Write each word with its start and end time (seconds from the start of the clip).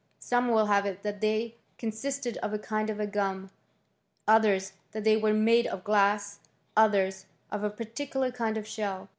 Some 0.17 0.47
will 0.47 0.65
have 0.65 0.87
it 0.87 1.03
that 1.03 1.21
they 1.21 1.57
consisted 1.77 2.37
of 2.37 2.51
a 2.53 2.57
kind 2.57 2.89
of 2.89 2.97
gum; 3.11 3.43
88 3.43 3.43
HISTORY 3.43 3.45
OF 3.45 3.51
CUEUISTBrT* 3.51 4.35
Others 4.55 4.73
that 4.93 5.03
they 5.03 5.17
were 5.17 5.33
made 5.33 5.67
of 5.67 5.83
glass; 5.83 6.39
others, 6.75 7.25
of 7.51 7.63
a 7.63 7.69
par 7.69 7.85
*' 7.85 7.85
ticular 7.85 8.33
kind 8.33 8.57
of 8.57 8.65
shell. 8.67 9.09